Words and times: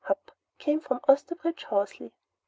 Hup!" 0.05 0.31
came 0.57 0.79
from 0.79 0.99
Osterbridge 1.07 1.65
Hawsey. 1.65 2.11